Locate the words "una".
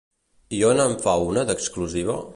1.29-1.47